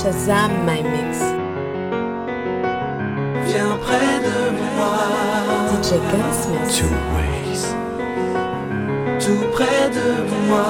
[0.00, 1.18] Shazam My Mix.
[3.46, 4.38] Viens près de
[4.76, 4.98] moi.
[5.70, 6.70] DJ Gunsmith.
[6.76, 7.62] Two ways.
[9.18, 10.08] Tout près de
[10.48, 10.68] moi.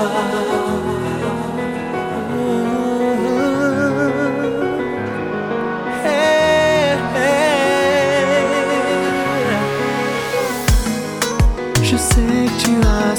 [11.82, 13.17] Je sais que tu as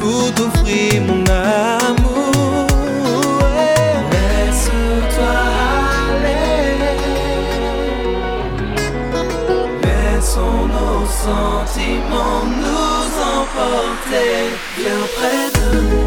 [0.00, 2.66] pour t'offrir mon amour.
[3.40, 3.94] Ouais.
[4.12, 5.36] Laisse-toi
[6.10, 6.78] aller,
[9.82, 14.32] laissons nos sentiments nous emporter
[14.76, 16.05] bien près de nous.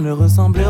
[0.00, 0.67] ne ressemble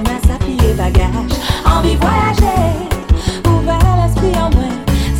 [0.00, 1.34] des.
[1.64, 2.88] Envie voyager,
[3.46, 4.70] ouvert l'esprit en moi.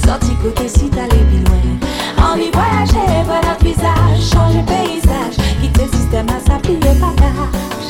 [0.04, 2.32] Sorti côté suite, aller plus loin.
[2.32, 5.36] Envie voyager, voir notre visage, changer paysage.
[5.60, 7.83] Quitter le système à s'applier bagage?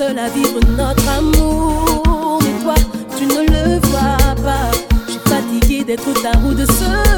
[0.00, 2.38] seul à vivre notre amour.
[2.42, 2.74] Mais toi,
[3.18, 4.70] tu ne le vois pas.
[5.06, 7.09] Je suis fatiguée d'être ta roue de seul.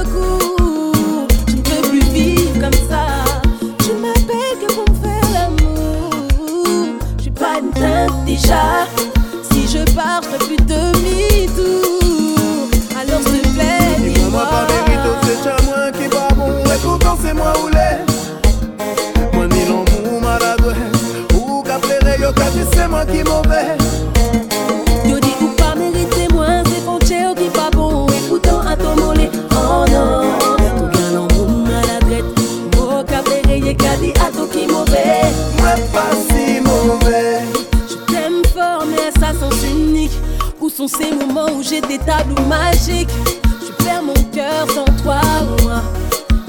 [40.99, 43.09] ces moments où j'ai des tableaux magiques.
[43.45, 45.21] Je perds mon cœur sans toi.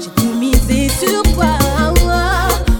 [0.00, 1.46] J'ai tout misé sur toi.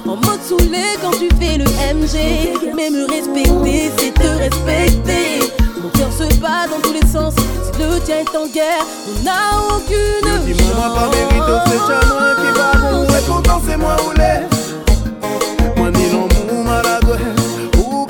[0.06, 2.75] En mode saoulé quand tu fais le MG.
[2.76, 5.52] Mais me respecter, c'est te respecter.
[5.83, 7.35] Mon cœur se bat dans tous les sens.
[7.35, 10.44] Si le tien est en guerre, on n'a aucune chance.
[10.47, 13.04] Dis-moi pas mérite, c'est jamais qui va vous.
[13.04, 14.40] Et pourtant, c'est moi ou les.
[15.99, 17.18] Ni l'amour malade.
[17.78, 18.06] Ou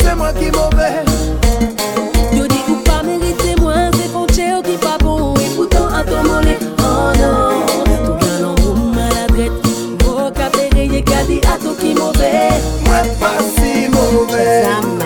[0.00, 1.37] c'est moi qui mauvais.
[7.08, 7.58] konon
[11.62, 12.32] Tou gen mouve
[12.86, 14.97] Mwen pasi mouve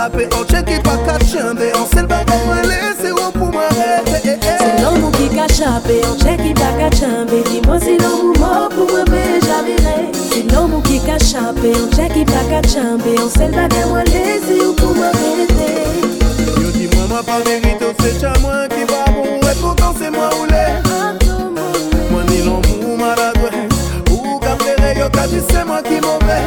[0.00, 3.52] Ape an che ki pa ka chanbe An sel pa pou mwen lese ou pou
[3.52, 4.56] mwen rete eh, eh.
[4.56, 7.96] Se nan mou ki ka chanbe An che ki pa ka chanbe Di mwen se
[8.00, 12.06] nan mou mou pou mwen beja vire Se nan mou ki ka chanbe An che
[12.14, 15.68] ki pa ka chanbe An sel pa pou mwen lese ou pou mwen rete.
[16.62, 20.00] Yo di mwen mwen pa merite Ou se chan mwen ki pa mou E pourtant
[20.00, 20.64] se mwen ou le
[22.08, 23.52] Mwen ni nan mou mou maradwe
[24.08, 26.40] Ou ka pere yo ka di se mwen ki mou ve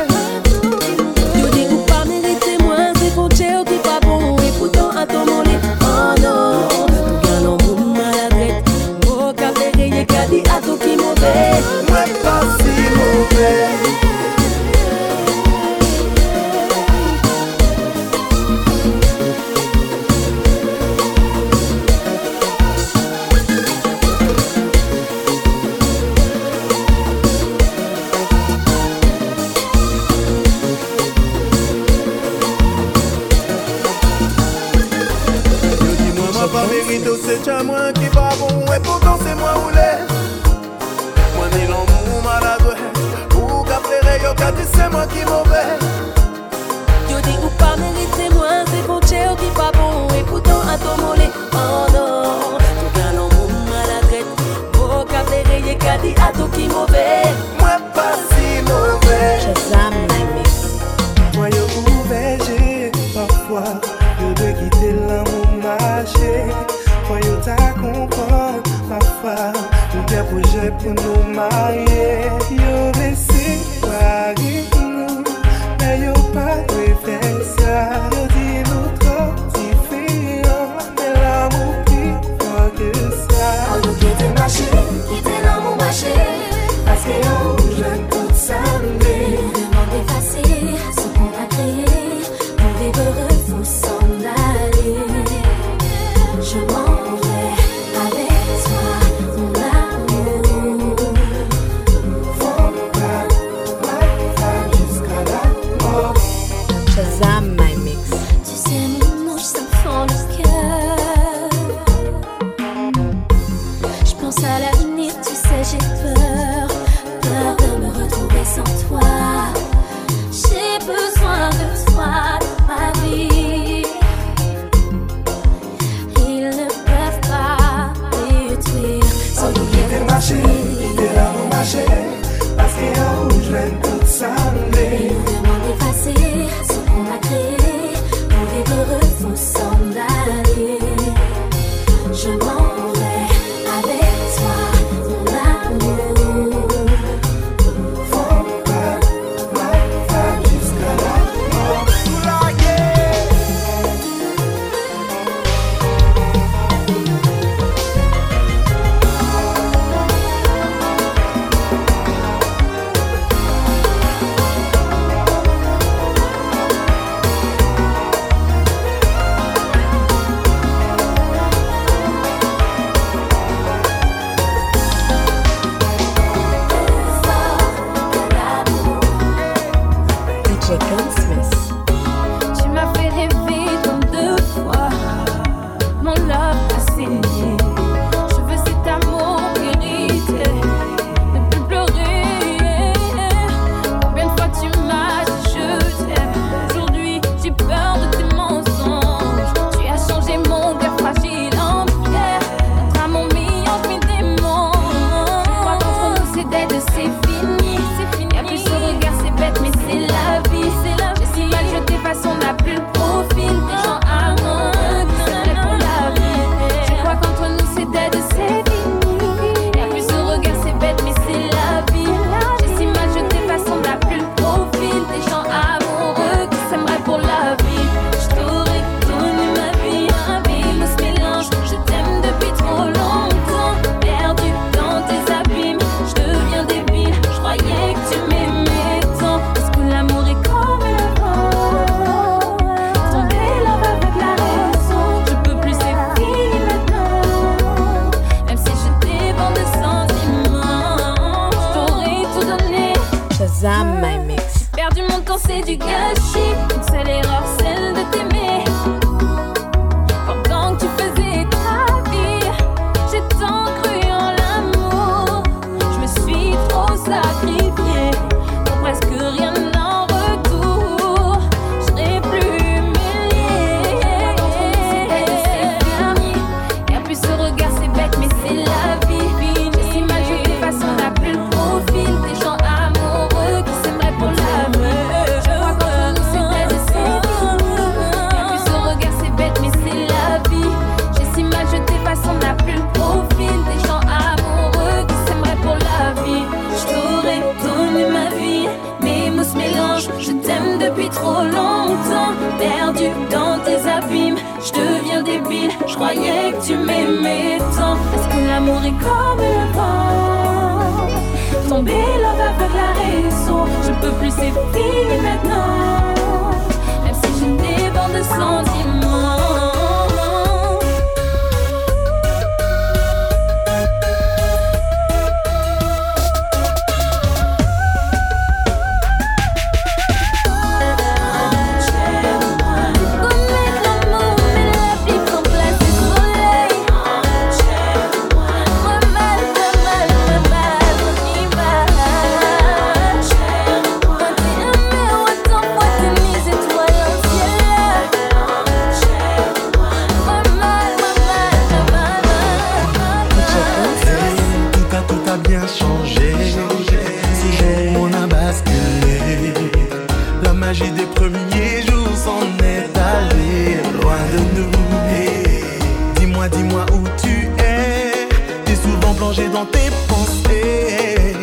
[370.08, 371.36] pensées.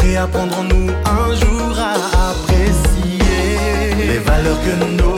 [0.00, 5.13] Réapprendrons-nous un jour à apprécier les valeurs que nous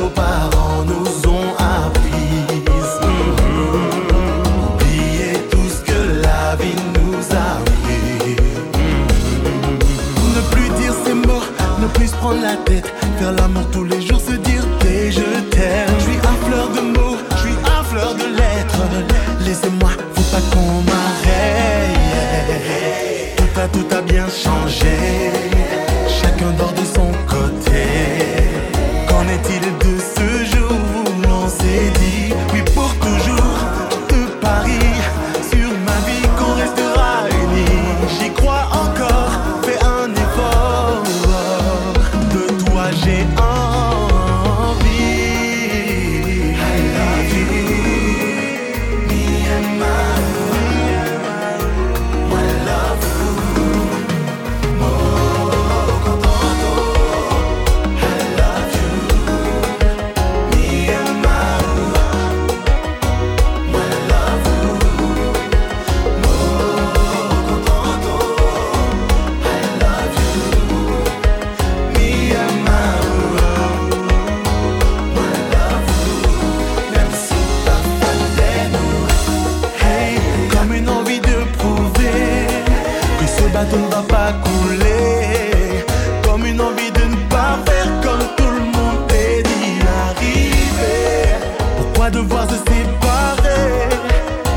[83.57, 85.85] bateau ne va pas couler.
[86.25, 91.38] Comme une envie de ne pas faire comme tout le monde est dit arriver.
[91.79, 93.88] Pourquoi devoir se séparer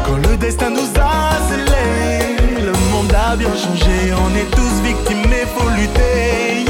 [0.06, 1.14] quand le destin nous a
[1.48, 2.36] scellés?
[2.70, 6.69] Le monde a bien changé, on est tous victimes, mais faut lutter.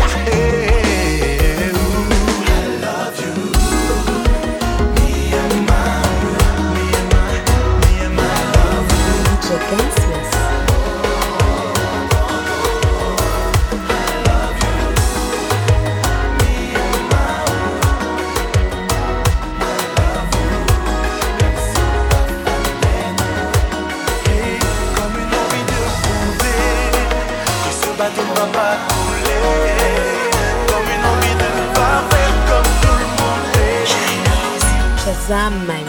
[35.30, 35.89] Zammen.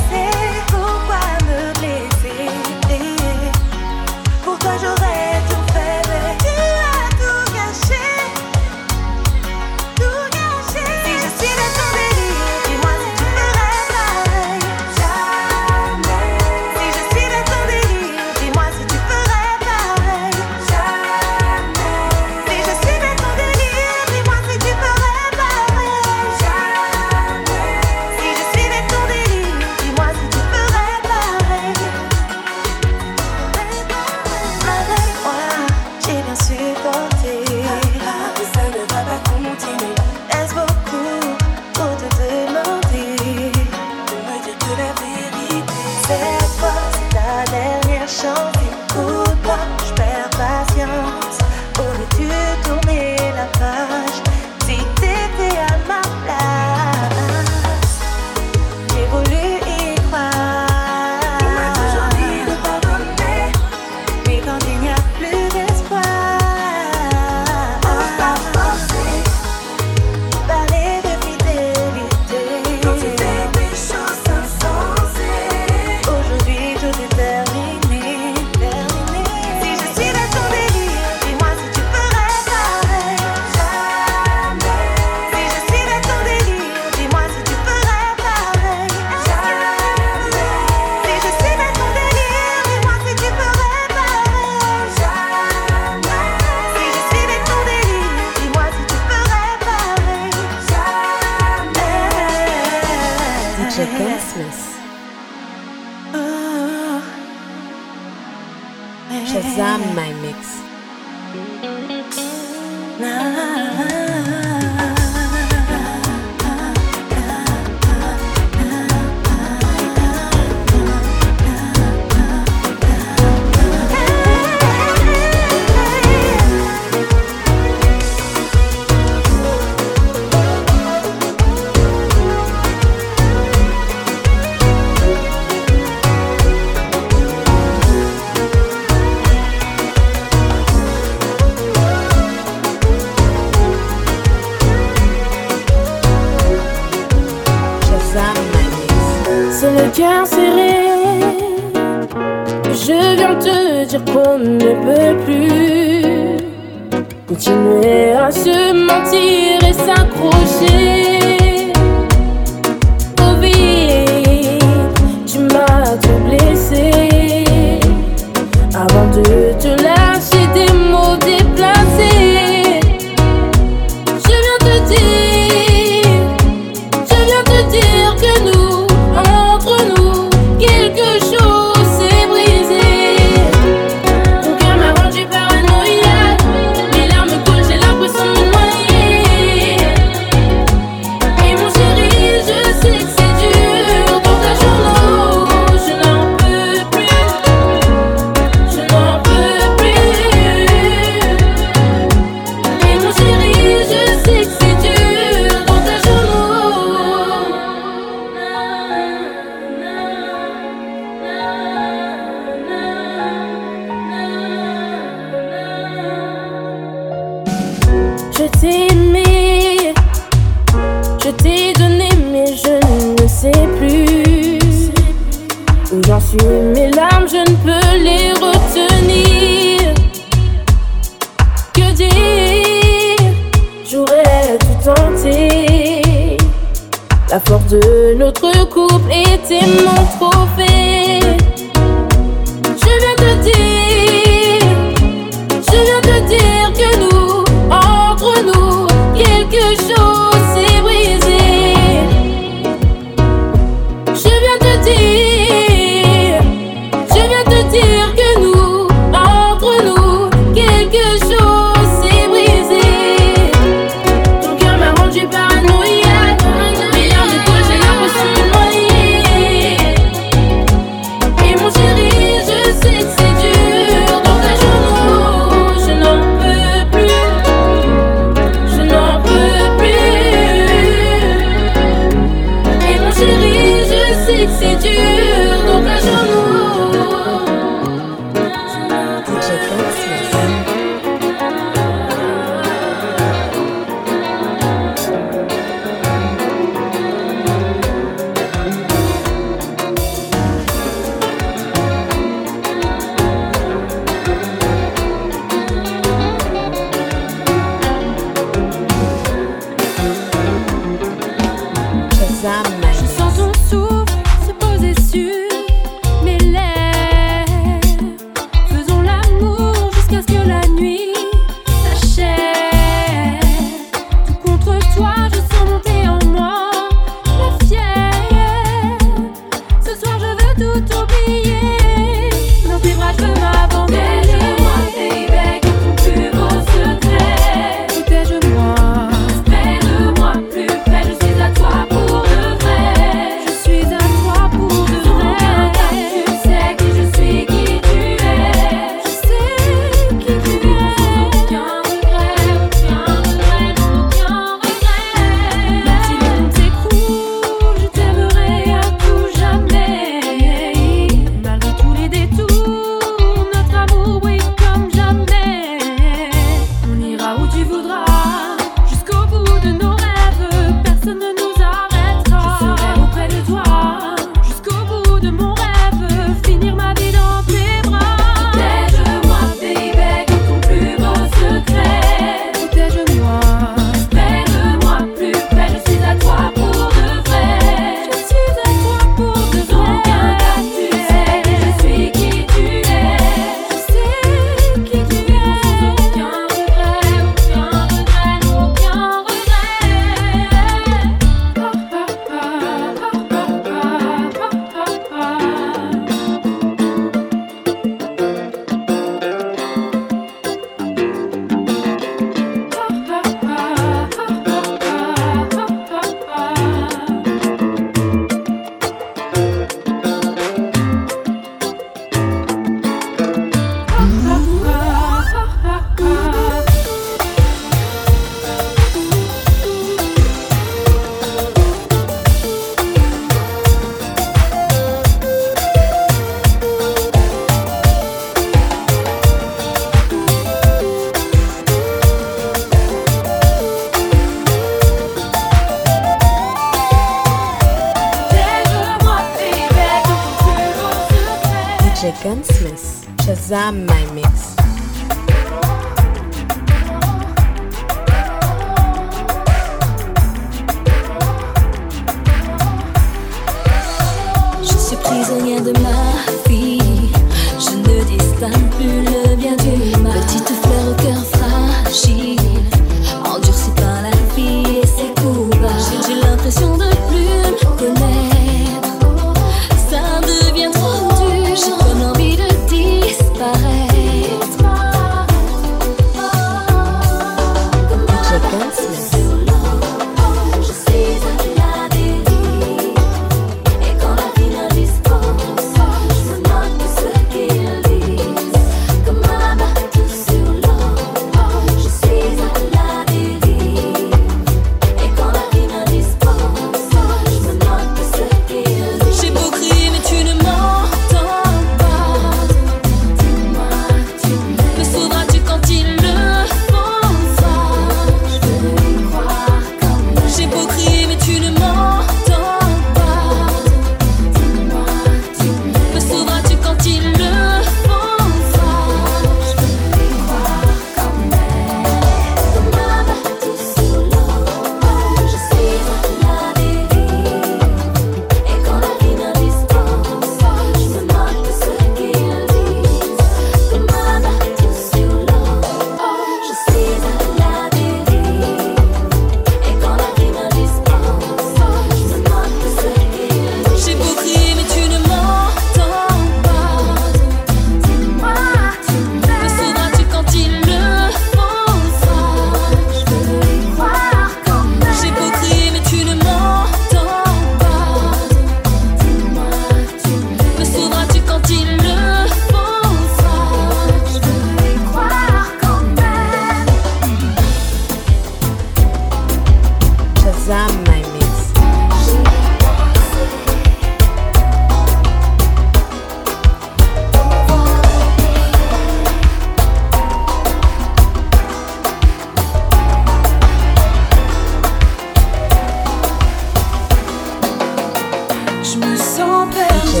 [599.20, 600.00] Je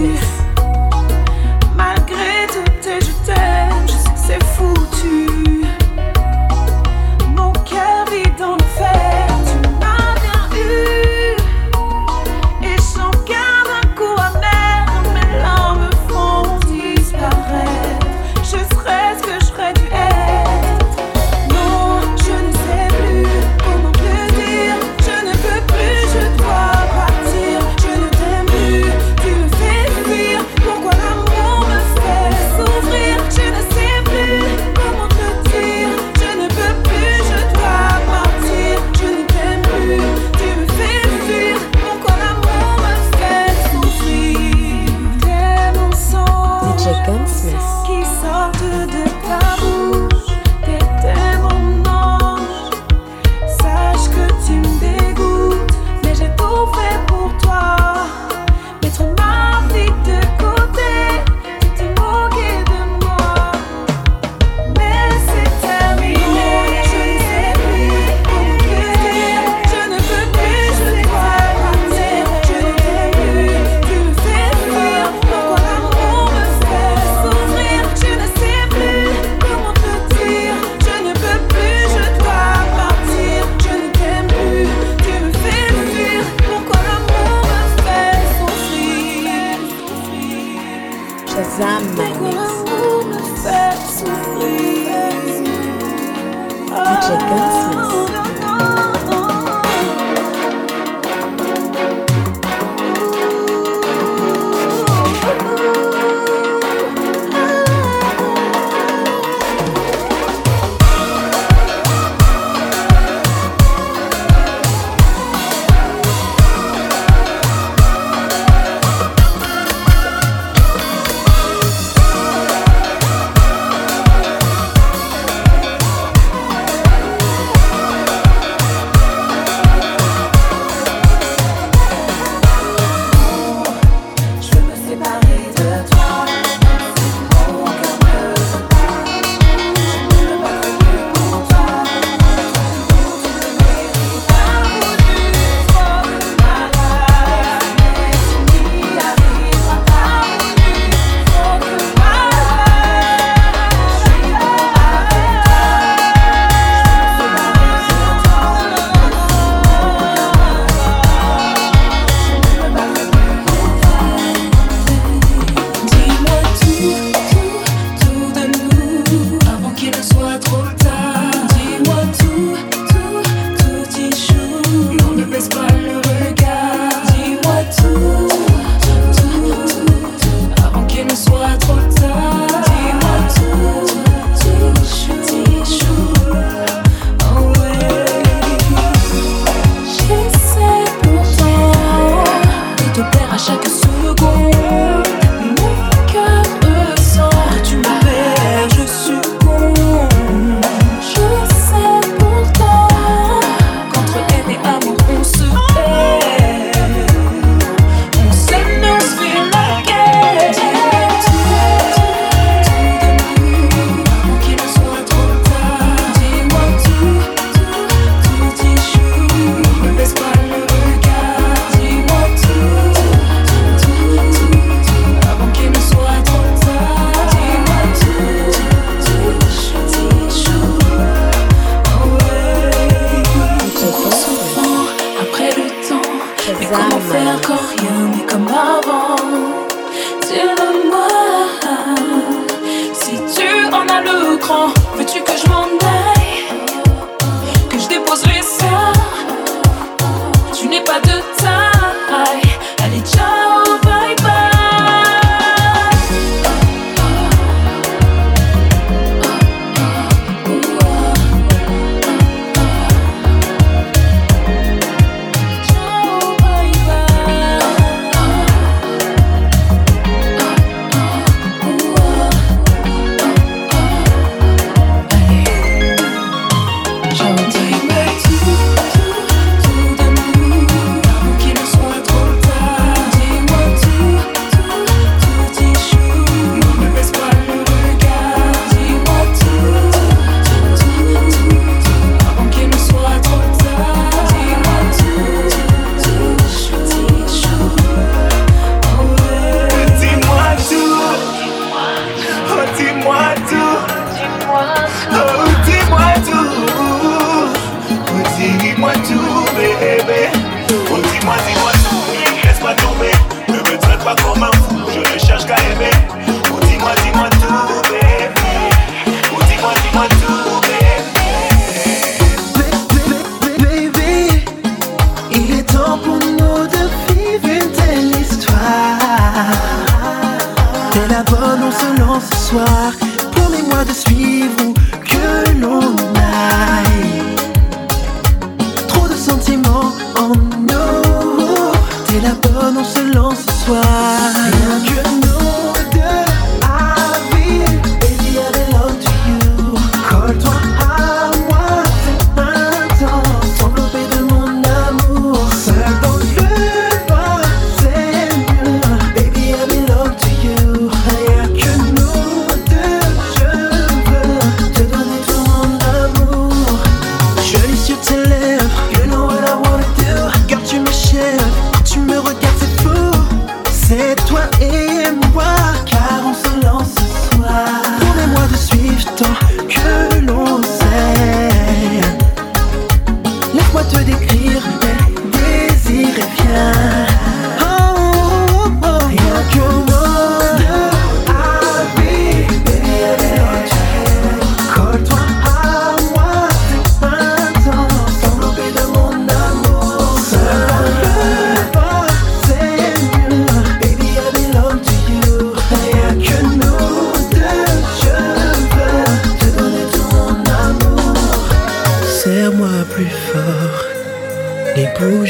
[0.00, 0.37] me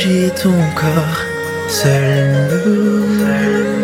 [0.08, 1.20] de ton corps,
[1.68, 3.77] seul nous.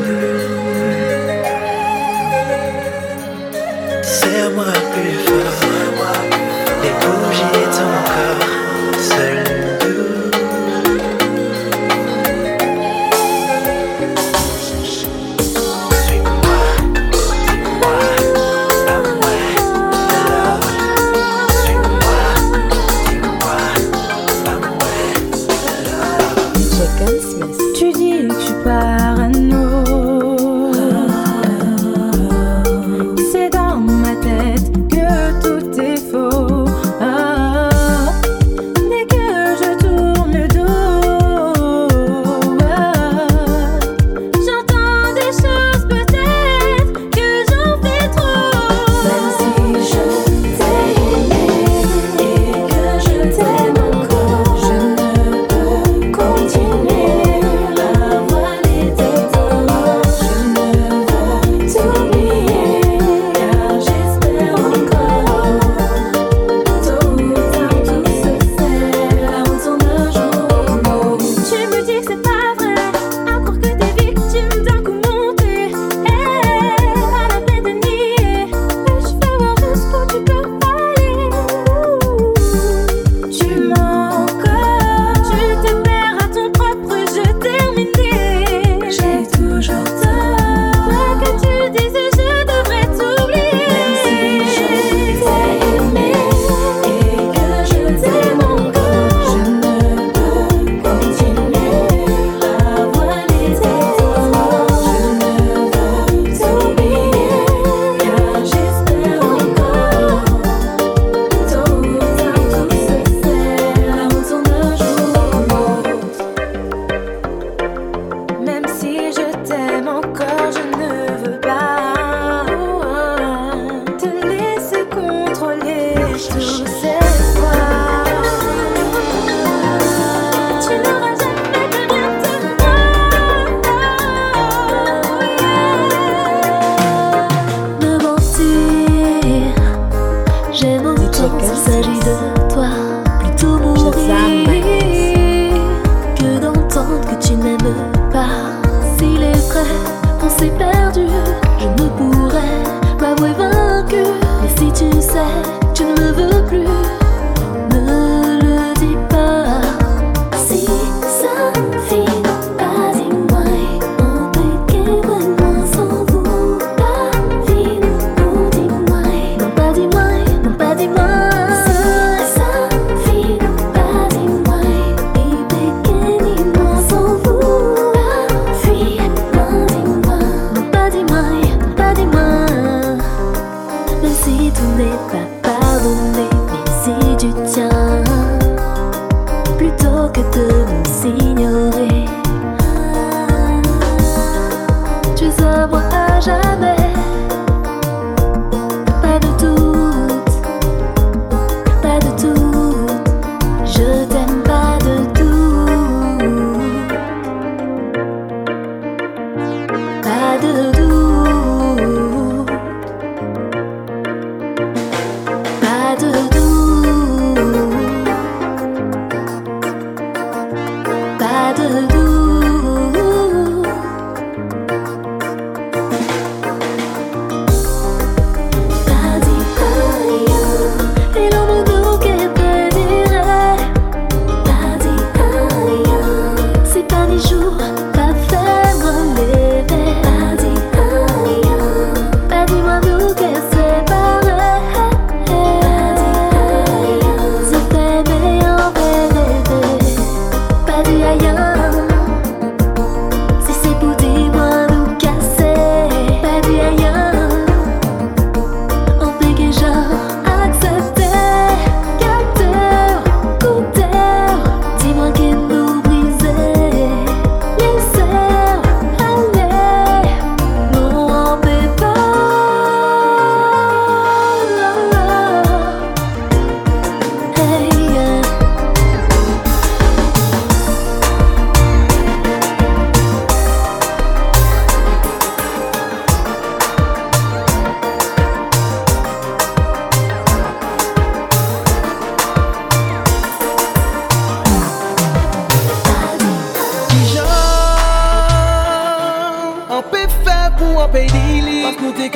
[190.16, 190.53] look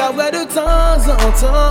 [0.09, 1.71] ka wè de tan zan tan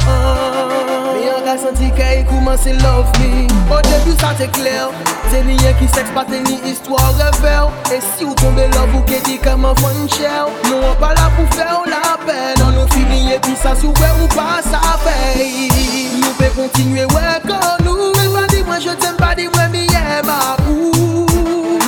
[1.14, 3.48] Me an ka santi ka yi kouman se love me.
[3.74, 4.92] O debu sa te kler
[5.32, 8.96] Te ni yen ki seks pa te ni histwa revel E si ou tombe love
[8.96, 12.62] ou ke di kaman fon chel Nou an pa la pou fè ou la pen
[12.66, 15.70] An nou finiye pi sa sou wè ou pa sa pey
[16.22, 19.74] Nou pe kontinue wè kon nou Mwen pa di mwen je tem pa di mwen
[19.74, 21.26] mi yem apou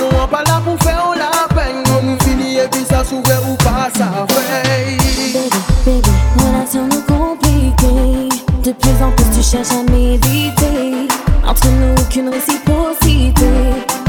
[0.00, 3.22] Nou an pa la pou fè ou la pen An nou finiye pi sa sou
[3.28, 4.98] wè ou pa sa pey
[5.30, 6.09] Baby, baby
[6.78, 8.28] nous compliquées.
[8.62, 11.08] De plus en plus, tu cherches à m'éviter.
[11.46, 13.48] Entre nous, aucune réciprocité.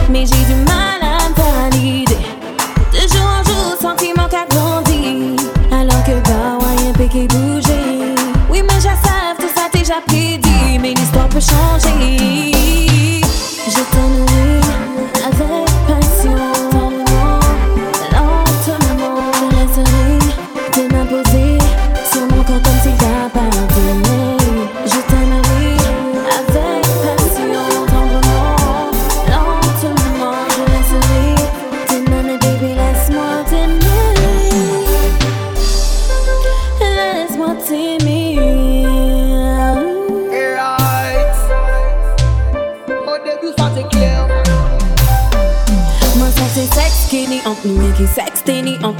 [0.10, 2.18] Mais j'ai du mal à me valider.
[2.92, 5.36] De jour en jour, sentiment qu'a grandi.
[5.72, 8.16] Alors que bah, ouais, un péqué bouger.
[8.50, 10.80] Oui, mais je savais, tout ça déjà prédit.
[10.80, 12.51] Mais l'histoire peut changer.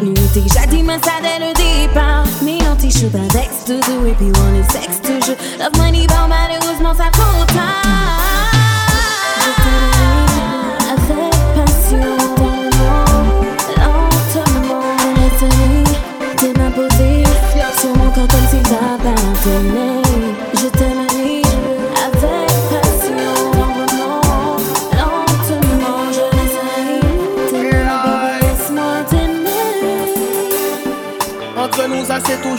[0.02, 0.44] continuité.
[0.54, 2.26] J'adime ça dès le départ.
[2.44, 5.06] Mais anti-shoot un texte de et puis on est sexte.
[5.06, 8.41] Je love money, bar, malheureusement ça trop tard.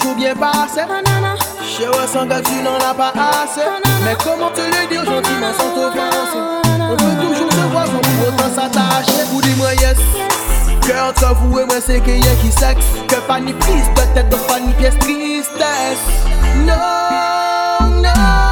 [0.03, 0.81] toujours bien passé.
[1.61, 3.63] Je ressens que tu n'en as pas assez.
[4.05, 6.39] Mais comment te le dire gentiment sans t'offenser?
[6.81, 9.25] On peut toujours se voir sans pour autant s'attacher.
[9.31, 9.99] Vous dis-moi yes.
[10.87, 12.85] Cœur entre vous et moi, c'est qu'il y a qui sexe.
[13.09, 15.99] Que pas ni prise de tête, donc pas ni pièce tristesse.
[16.67, 18.52] Non, non.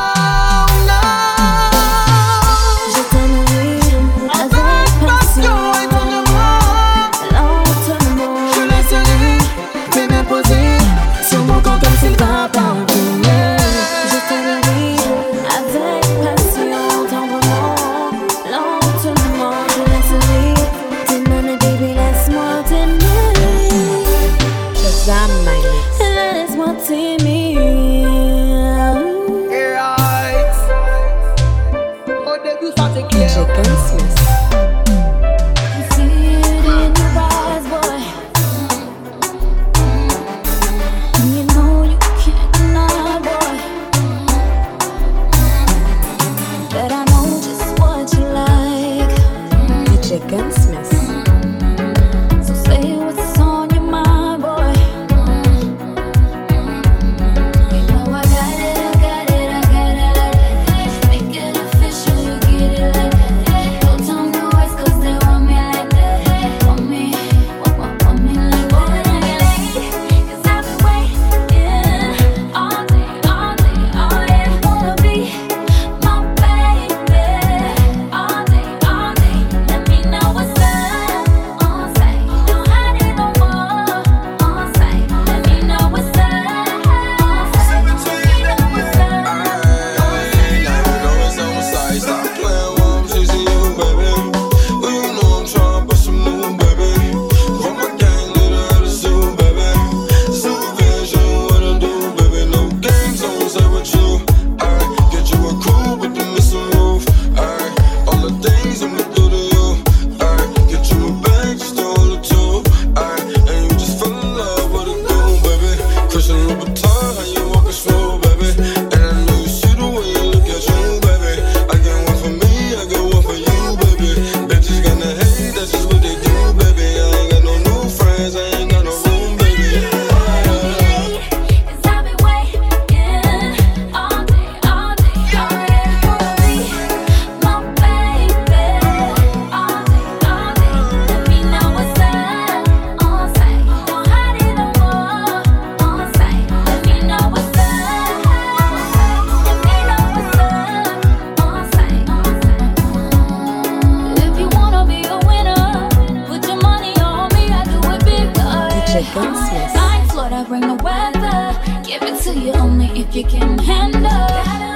[159.15, 159.75] basis.
[159.75, 161.83] Like Florida, bring the weather.
[161.85, 164.70] Give it to you only if you can handle.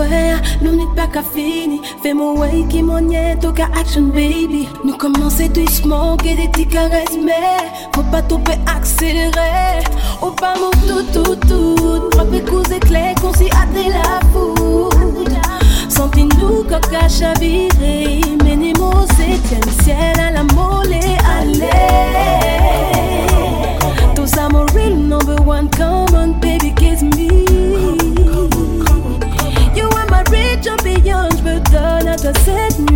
[0.00, 0.24] wè,
[0.64, 1.80] nou nit pa fini.
[2.02, 4.66] Fè mou wè ki mounye, to ka action baby.
[4.84, 7.40] Nou komanse dwisman, ke de ti kares mè
[7.94, 9.84] Fò pa tope akselere
[10.22, 12.08] Ou pa mou tout tout tout.
[12.14, 15.30] Propre kouz ekle, kon si ate la fout
[15.90, 21.00] Santi nou kaka chavire Mene mou se tjen, siel a la mole
[21.36, 21.72] ale
[24.14, 25.68] Tous a mon real number one
[32.30, 32.89] opposite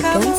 [0.00, 0.35] Proyecto